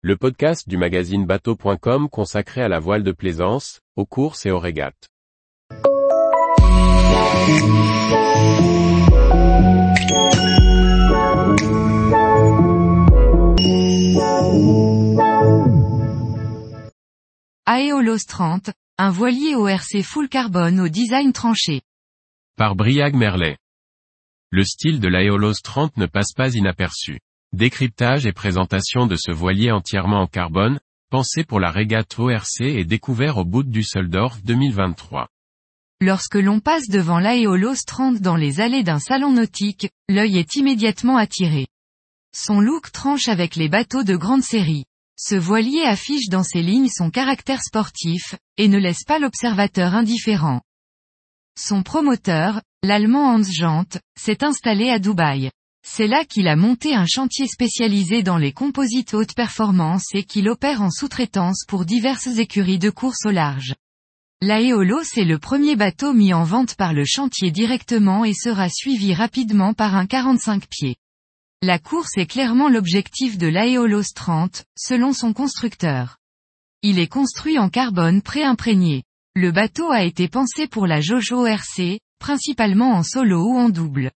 [0.00, 4.60] le podcast du magazine bateau.com consacré à la voile de plaisance, aux courses et aux
[4.60, 5.08] régates.
[17.66, 21.82] Aeolos 30, un voilier ORC full carbone au design tranché.
[22.56, 23.56] Par Briag Merlet.
[24.50, 27.18] Le style de l'Aeolos 30 ne passe pas inaperçu.
[27.54, 30.78] Décryptage et présentation de ce voilier entièrement en carbone,
[31.10, 35.28] pensé pour la régate ORC et découvert au bout du Düsseldorf 2023.
[36.02, 41.16] Lorsque l'on passe devant l'Aeolos 30 dans les allées d'un salon nautique, l'œil est immédiatement
[41.16, 41.66] attiré.
[42.36, 44.84] Son look tranche avec les bateaux de grande série.
[45.16, 50.60] Ce voilier affiche dans ses lignes son caractère sportif, et ne laisse pas l'observateur indifférent.
[51.58, 55.50] Son promoteur, l'allemand Hans Jant, s'est installé à Dubaï.
[55.82, 60.48] C'est là qu'il a monté un chantier spécialisé dans les composites haute performance et qu'il
[60.48, 63.74] opère en sous-traitance pour diverses écuries de course au large.
[64.40, 69.12] L'Aeolos est le premier bateau mis en vente par le chantier directement et sera suivi
[69.12, 70.96] rapidement par un 45 pieds.
[71.60, 76.18] La course est clairement l'objectif de l'Aeolos 30, selon son constructeur.
[76.82, 79.02] Il est construit en carbone pré-imprégné.
[79.34, 84.12] Le bateau a été pensé pour la Jojo RC, principalement en solo ou en double.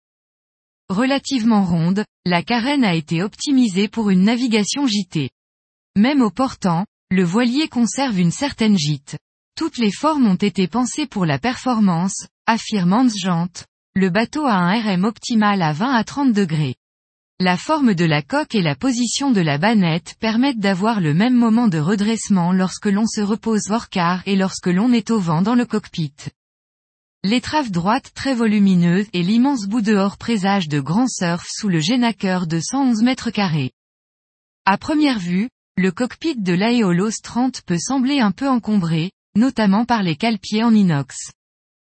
[0.93, 5.31] Relativement ronde, la carène a été optimisée pour une navigation gitée.
[5.97, 9.17] Même au portant, le voilier conserve une certaine gîte.
[9.57, 13.65] Toutes les formes ont été pensées pour la performance, affirme Hans Jante.
[13.95, 16.75] Le bateau a un RM optimal à 20 à 30 degrés.
[17.41, 21.35] La forme de la coque et la position de la bannette permettent d'avoir le même
[21.35, 25.41] moment de redressement lorsque l'on se repose hors quart et lorsque l'on est au vent
[25.41, 26.13] dans le cockpit.
[27.25, 32.49] L'étrave droite très volumineuse et l'immense bout dehors présage de grand surf sous le génaqueur
[32.49, 33.71] de 111 mètres carrés.
[34.65, 40.03] À première vue, le cockpit de l'Aeolos 30 peut sembler un peu encombré, notamment par
[40.03, 41.31] les calepiers en inox.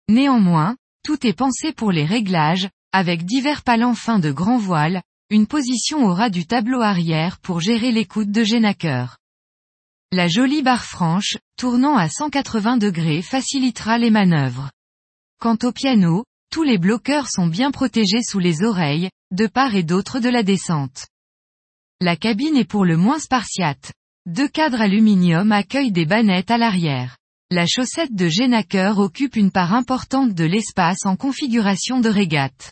[0.07, 5.01] Néanmoins, tout est pensé pour les réglages, avec divers palans fins de grand voile,
[5.31, 9.17] une position au ras du tableau arrière pour gérer l'écoute de génaqueur.
[10.11, 14.69] La jolie barre franche, tournant à 180 degrés facilitera les manœuvres.
[15.43, 16.23] Quant au piano,
[16.53, 20.41] tous les bloqueurs sont bien protégés sous les oreilles, de part et d'autre de la
[20.41, 21.05] descente.
[21.99, 23.91] La cabine est pour le moins spartiate.
[24.25, 27.17] Deux cadres aluminium accueillent des bannettes à l'arrière.
[27.51, 32.71] La chaussette de Génaqueur occupe une part importante de l'espace en configuration de régate.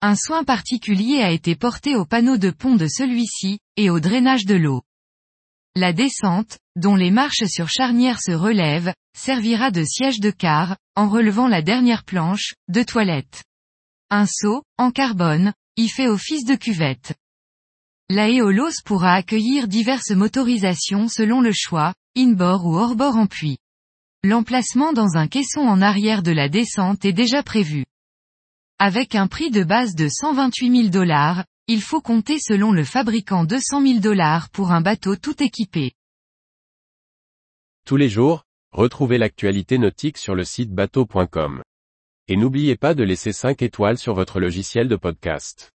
[0.00, 4.44] Un soin particulier a été porté au panneau de pont de celui-ci, et au drainage
[4.46, 4.82] de l'eau.
[5.78, 11.10] La descente, dont les marches sur charnière se relèvent, servira de siège de car, en
[11.10, 13.44] relevant la dernière planche, de toilette.
[14.08, 17.14] Un seau, en carbone, y fait office de cuvette.
[18.08, 23.58] L'Aeolos pourra accueillir diverses motorisations selon le choix, in-bord ou hors-bord en puits.
[24.24, 27.84] L'emplacement dans un caisson en arrière de la descente est déjà prévu.
[28.78, 33.44] Avec un prix de base de 128 000 dollars, il faut compter selon le fabricant
[33.44, 35.92] 200 000 dollars pour un bateau tout équipé.
[37.84, 41.62] Tous les jours, retrouvez l'actualité nautique sur le site bateau.com.
[42.28, 45.72] Et n'oubliez pas de laisser 5 étoiles sur votre logiciel de podcast.